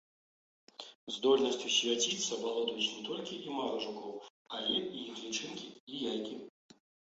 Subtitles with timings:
[1.15, 4.17] Здольнасцю свяціцца валодаюць не толькі імага жукоў,
[4.57, 6.35] але і іх лічынкі і яйкі.